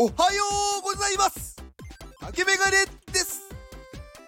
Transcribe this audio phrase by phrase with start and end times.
[0.00, 0.44] おはよ
[0.78, 1.56] うございます。
[2.20, 3.50] 竹メガネです。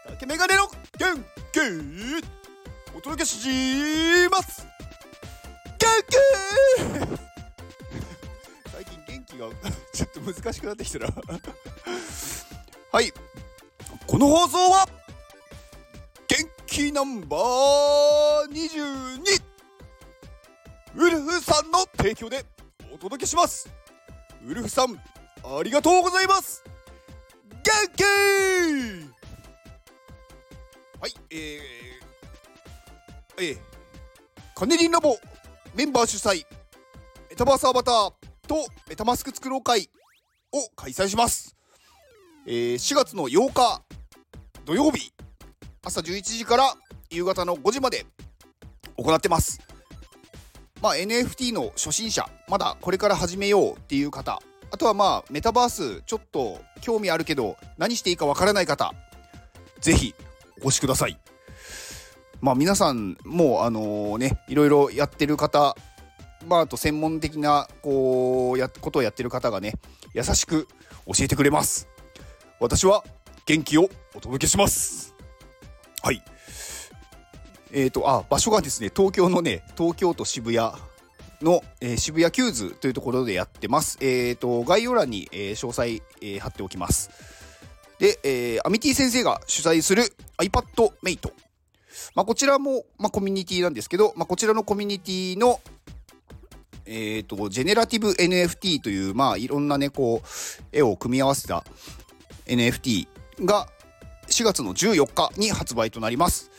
[0.05, 0.67] 竹メガネの
[0.99, 1.15] 元
[1.53, 1.61] 気
[2.93, 3.39] お届けし
[4.33, 4.67] ます。
[5.79, 6.17] 元気
[8.73, 9.47] 最近元気が
[9.93, 11.07] ちょっと難しくなってきたな。
[12.91, 13.13] はい。
[14.09, 14.89] この放送は
[16.27, 19.41] 元気ナンバー22
[20.97, 22.45] ウルフさんの提供で
[22.93, 23.69] お届けします。
[24.45, 25.01] ウルフさん
[25.45, 26.63] ありがとうございます。
[27.63, 27.63] 元
[27.97, 28.05] 気！
[31.01, 33.59] はいえー、えー、
[34.55, 35.17] カネリンラボ
[35.75, 36.45] メンバー主催
[37.31, 38.13] メタバースアバター
[38.47, 38.57] と
[38.89, 39.89] メタマスク作ろう会
[40.53, 41.57] を開催します、
[42.47, 43.83] えー、4月の8日
[44.67, 45.13] 土曜日
[45.83, 46.75] 朝11時から
[47.11, 48.05] 夕方の5時まで
[48.97, 49.61] 行ってます。
[50.83, 58.93] まあ、NFT の初心者まだこれから始めようっていう方あとはまあメタバースちょっと興味あるけど何していいかわからない方
[59.81, 60.15] ぜひ
[60.63, 61.19] お越しください。
[62.41, 65.77] まあ皆さんもうあのねいろいろやってる方
[66.47, 69.75] まああと専門的なこうやことをやってる方がね
[70.15, 70.67] 優しく
[71.07, 71.89] 教えてくれます。
[72.59, 73.05] 私は
[73.47, 75.15] 元気をお届けします。
[76.03, 76.23] はい。
[77.73, 80.73] えーと、あ場所がですね東京のね東京都渋谷
[81.43, 83.99] の、えー、渋谷キューズというところでやってます。
[84.01, 87.11] えーと、概要欄に、えー、詳細、えー、貼っておきます。
[87.99, 90.05] で、えー、アミティ先生が主催する
[90.39, 91.33] iPad メイト。
[92.15, 95.61] まあ、こちらも、まあ、コミュニティなんですけど、まあ、こちらのコミュニティの、
[96.87, 100.29] えーと、 generative NFT という、まあ、いろんなね、こう、
[100.73, 101.65] 絵を組み合わせた
[102.47, 103.07] NFT
[103.45, 103.69] が
[104.29, 106.50] 4月の14日に発売となります。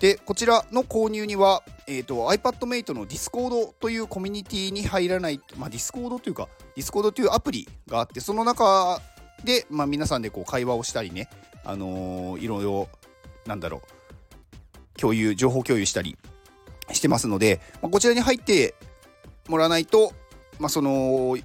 [0.00, 9.00] でこちらの購入には、えーと、iPadMate の Discord というコミュニティに入らない、まあ、Discord というか Discord というアプリがあってその中
[9.44, 11.28] で、まあ、皆さんでこう会話をしたりね、
[11.64, 12.88] あのー、いろいろ
[13.46, 13.82] なんだろ
[14.96, 16.16] う共有情報共有したり
[16.92, 18.74] してますので、まあ、こちらに入って
[19.48, 20.12] もらわないと、
[20.58, 21.36] まあ、その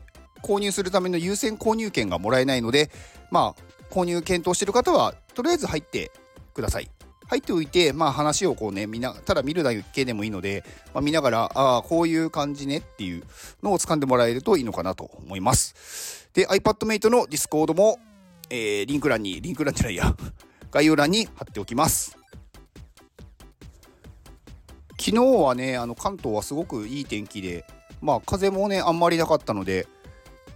[0.41, 2.89] 購入するための優先購入権がもらえないので、
[3.29, 6.11] まあ、購入検討している方はとりあえず入って
[6.53, 6.89] ください。
[7.29, 10.63] 入っておいて、まあ、話をこうねみんなただ見るだけでもいいので、
[10.93, 13.23] まあ、見ながらああこういう感じねっていう
[13.61, 16.27] のを掴んでもらえるといいのかなと思います。
[16.33, 17.99] で iPadMate の Discord も、
[18.49, 20.15] えー、リンク欄にリンク欄じゃないや
[20.71, 22.17] 概要欄に貼っておきます。
[24.99, 27.63] 昨日はねあの関東はすごくいい天気で
[28.01, 29.87] まあ風もねあんまりなかったので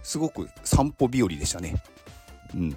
[0.02, 1.82] すごく散歩日和でしたね。
[2.54, 2.76] うん。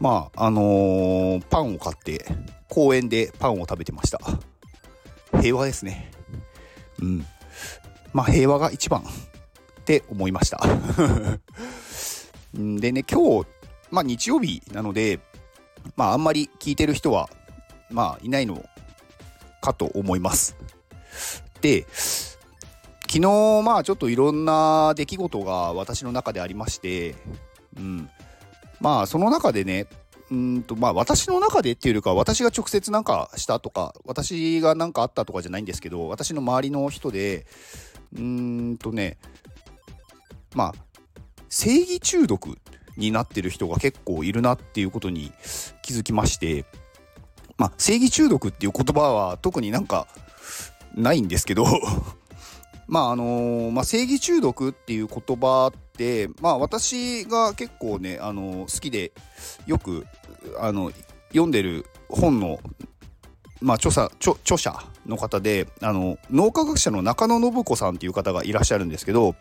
[0.00, 2.24] まああのー、パンを買って
[2.68, 4.18] 公園でパンを食べてました。
[5.40, 6.10] 平和ですね。
[7.00, 7.26] うん。
[8.12, 9.04] まあ平和が一番っ
[9.84, 10.60] て思いました。
[12.54, 13.46] でね今日
[13.90, 15.20] まあ日曜日なので
[15.96, 17.28] まああんまり聞いてる人は
[17.90, 18.64] まあいないの
[19.60, 20.56] かと思います。
[21.60, 27.16] で昨日まあちょっといろんな出来事が私の中でありまして
[27.76, 28.10] うん。
[28.80, 29.86] まあその中でね
[30.30, 37.46] うんとまあ私の中でっていうよりか私が直接なんかしたとか私が何かあったとかじゃないんですけど私の周りの人で
[38.16, 39.18] うんとね
[40.54, 40.74] まあ
[41.48, 42.56] 正義中毒
[42.96, 45.32] になってる人が結構いるなっていうことに
[45.82, 46.64] 気づきまして
[47.58, 50.06] まあ正義中毒っていう言葉は特になんか
[50.94, 51.64] ないんですけど
[52.86, 55.89] まああのー、まあ、正義中毒っていう言葉って
[56.40, 59.12] まあ私が結構ね、あの、好きで
[59.66, 60.06] よく
[60.58, 60.92] あの
[61.28, 62.60] 読んでる本の、
[63.60, 64.74] まあ、著者著著者
[65.06, 69.34] の方であの脳科学者の中野信子さんっていう方がいらっしゃるんですけど、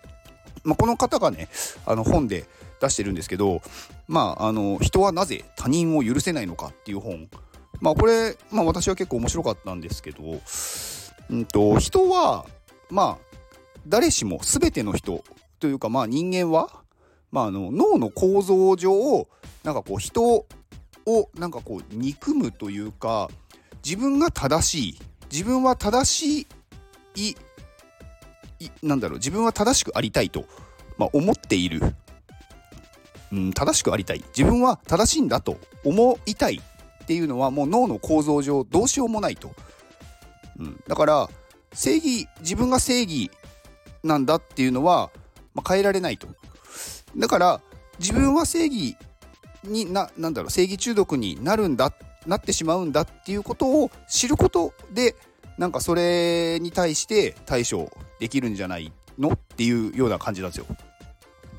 [0.64, 1.50] まあ、この方がね
[1.86, 2.46] あの本で
[2.82, 3.62] 出してるんですけど、
[4.08, 7.30] まあ、あの人はなぜ他人を許せないのかっていう本、
[7.82, 10.42] まあ、これ、まあ、私は結構面白かったんですけど、
[11.30, 12.46] うんと、人は
[12.90, 13.38] まあ
[13.88, 15.24] 誰しも全ての人
[15.60, 16.70] というかまあ人間は、
[17.32, 19.28] まあ、あの脳の構造上
[19.64, 20.46] なんかこう人を
[21.36, 23.30] なんかこう憎むというか
[23.84, 25.00] 自分が正しい
[25.32, 26.48] 自分は正し
[27.16, 27.36] い
[28.60, 30.46] いなんだろう自分は正しくありたいと、
[30.98, 31.82] まあ、思っている、
[33.32, 34.24] うん、正しくありたい。
[34.38, 36.62] 自分は正しいんだと思いたい
[37.04, 39.52] っていうのはもう脳の構造上どうしようもないと、
[40.60, 41.30] うん、だから
[41.74, 43.32] 正義自分が正義
[44.04, 45.10] なんだっていうのは、
[45.54, 46.28] まあ、変えられないと。
[47.18, 47.62] だから
[48.00, 48.96] 自分は正義
[49.64, 51.94] にななんだろう正義中毒になるんだ
[52.28, 55.16] なってしまうんだっていうことを知ることで
[55.58, 60.66] なんかそれに対して対処できるんじゃないのっていうような感じなんですよ。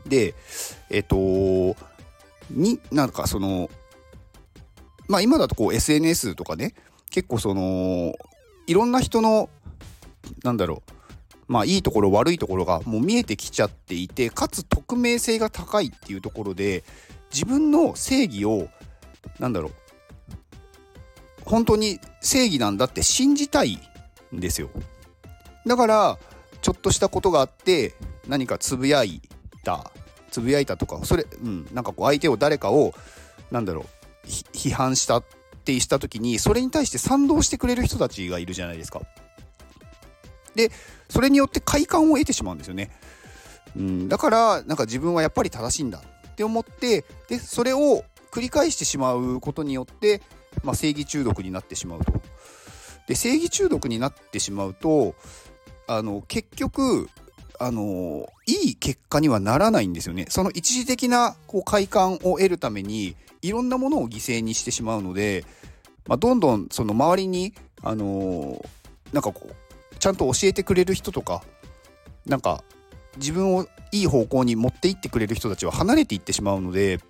[0.07, 0.35] で
[0.89, 1.77] えっと
[2.51, 3.69] になんかその
[5.09, 6.75] まあ今だとこう SNS とかね
[7.11, 8.15] 結構その
[8.67, 9.51] いろんな人の
[10.43, 10.93] なんだろう
[11.51, 16.85] まあいいところ悪いところがもう見えてきちゃっていてかつ匿名性が高いっていうところで
[17.33, 18.69] 自分の正義を
[19.41, 19.73] なんだろう
[21.45, 23.81] 本当に正義なんだって信じたい
[24.33, 24.71] んですよ。
[25.67, 26.19] だから
[26.63, 27.95] ちょっとしたことがあって
[28.29, 29.21] 何かつぶやい
[29.65, 29.91] た。
[30.31, 32.95] つぶやいたとかそれうんなんかこう相手を誰かを
[33.51, 33.87] なんだろ
[34.25, 35.25] う批判したっ
[35.65, 39.01] てした時にそれに対して賛同してくれる人たちがいるじゃないですか。
[40.69, 40.75] で
[41.09, 42.91] それによって快感を得てしまうんですよね、
[43.77, 50.23] うん、だからなんか自分はやっぱり正しいんだって思ってでそれを繰り返してしまうことによって、
[50.63, 52.13] まあ、正義中毒になってしまうと。
[53.09, 55.17] で正義中毒になってしまうと
[55.89, 57.09] あの結局
[57.59, 60.27] あのいい結果にはならないんですよね。
[60.29, 65.45] その一時的なこう快感を得るためにいろんなものを犠牲にしてしまうので、
[66.07, 67.53] まあ、どんどんその周りに
[67.83, 68.65] あの
[69.13, 69.70] なんかこう
[70.01, 71.43] ちゃんと教えてくれる人とか
[72.27, 72.65] なんか
[73.17, 77.01] 自分をいい方向に持っていってくれる人たちは離れていってしまうので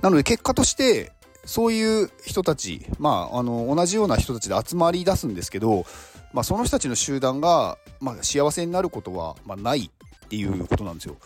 [0.00, 1.12] なので結果として
[1.44, 5.84] そういう人たちまああの同じような人たちで集まり出すんですけど、
[6.32, 11.16] まあ、その人たちの集団が、まあ、幸せになることは、まあ、ないっていうことなんですよ。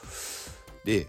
[0.85, 1.07] で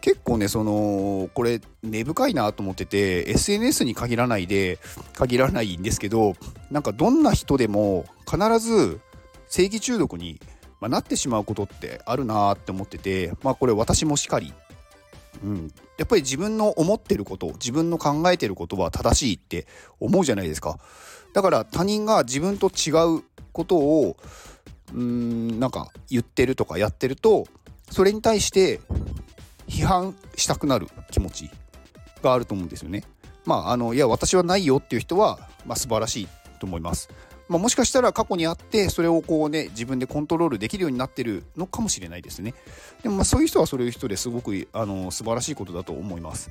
[0.00, 4.78] 結構ねそのこれ根深いなと思ってて SNS に限らないで
[5.14, 6.34] 限らないんですけど
[6.70, 9.00] なんかどんな人でも必ず
[9.48, 10.40] 正義中毒に、
[10.80, 14.52] まあなってしまうことってあるなって思っててまあこれ私もしかり、
[15.42, 19.66] うん、やっぱり自分の思ってること自分の考えてることは正しいって
[19.98, 20.78] 思うじゃないですか。
[21.32, 23.22] だから他人が自分と違う
[23.52, 24.16] ことを
[24.94, 27.46] うんなんか言ってるとかやってると
[27.90, 28.80] それに対して
[29.68, 31.50] 批判したくなる気持ち
[32.22, 33.04] があると思うんですよね。
[33.44, 36.28] まあ、あのいや私はないよっていう人は、まあ、素晴らしい
[36.58, 37.08] と思います。
[37.48, 42.54] まあ、もしかしたら過去にあってそれをこうね自分でコントロールできるようになってるのかもしれないですね。
[43.02, 46.50] でもまあそういう人はそういう人ですごくあの素晴らしいことだと思います。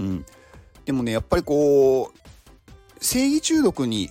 [0.00, 0.26] うん、
[0.84, 4.10] でもねやっぱりこう正義中毒に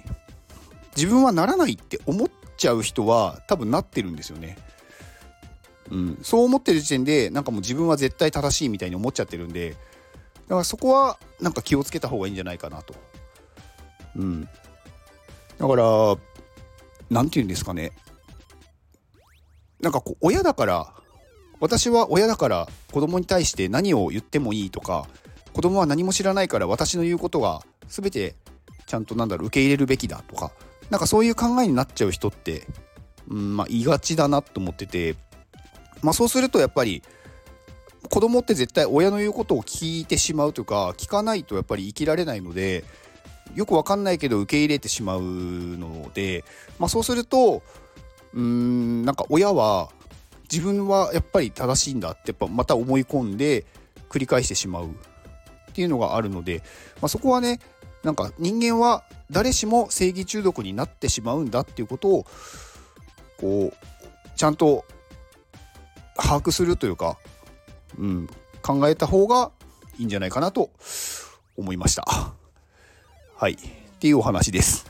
[0.95, 4.57] 自分はならないって思っちゃう人は多分なってるんですよね。
[5.91, 9.75] うん、そう思ってる時点でなんかもう自分は絶対正しいみたいに思っちゃってるんでだ
[10.49, 12.95] からそこはなんか気をつけた方がいいんじゃないかなと。
[14.15, 14.43] うん、
[15.57, 16.17] だから
[17.09, 17.91] 何て言うんですかね
[19.79, 20.93] なんかこう親だから
[21.59, 25.07] 私は親だから子供に対して何を言ってもいいとか
[25.53, 28.35] 子供は何も知らないから私の言うことが全て
[28.85, 30.51] ちゃんとなんだろう受け入れるべきだとか
[30.89, 32.65] なんかそういう考えになっちゃう人って、
[33.27, 35.15] うんまあ、いがちだなと思ってて
[36.01, 37.01] まあ、そうするとやっぱり
[38.09, 42.85] 子供って絶対親の言うことを聞いてしまうというか聞かないとやっぱり生きられないので
[43.55, 46.43] よくわかんないけど受け入れてしまうので、
[46.79, 47.63] まあ、そうすると
[48.33, 49.89] うーんなんか親は
[50.51, 53.65] 自分はやっぱり正しいんだってやっぱまた思い込んで
[54.09, 54.89] 繰り返してしまうっ
[55.73, 56.63] ていうのがあるので、
[57.01, 57.59] まあ、そこはね
[58.03, 62.25] なんか人間は誰しも正義中毒になってしまうんだっていうことを
[63.37, 63.73] こう
[64.37, 64.85] ちゃんと
[66.17, 67.17] 把握するというか、
[67.97, 68.29] うん、
[68.61, 69.51] 考えた方が
[69.97, 70.69] いいんじゃないかなと
[71.55, 72.05] 思いました。
[73.35, 73.53] はい。
[73.53, 74.85] っていうお話です。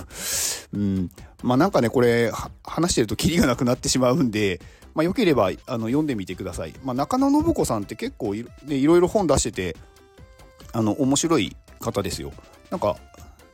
[0.72, 1.10] うん、
[1.42, 2.30] まあなんかね、これ
[2.64, 4.60] 話してるとキリがなくなってしまうんで、
[4.94, 6.74] まあよければあの読んでみてください。
[6.84, 9.76] まあ、中野信子さんって結構い,、ね、いろいろ本出してて、
[10.72, 12.32] あの、面白い方ですよ。
[12.70, 12.96] なんか、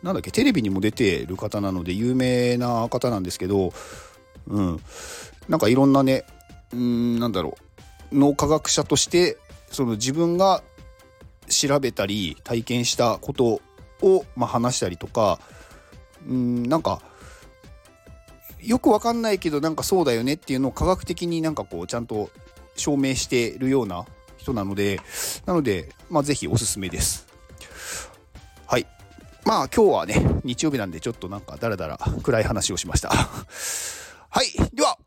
[0.03, 3.73] なんだっけ、テレビにも出てる方なので有名な方なんですけど、
[4.49, 4.81] うん。
[5.49, 6.25] なんかいろんなね、
[6.73, 7.57] うんなんだろ
[8.13, 8.17] う。
[8.17, 9.39] 脳科学者として
[9.71, 10.63] その自分が
[11.49, 13.61] 調べたり体験したこと
[14.03, 15.39] を、まあ、話したりとか
[16.29, 17.01] うんなんか
[18.61, 22.31] よくわかんないけどなんかそうだよねっていうのを科学的になんかこうちゃんと
[22.77, 24.05] 証明してるような
[24.37, 25.01] 人なので
[25.47, 27.27] なのでまあ是非おすすめです。
[28.67, 28.87] はい。
[29.45, 33.11] まあ今日はね日曜日なんでちょっとなんかダラダラ暗い話をしました。
[33.11, 34.47] はい。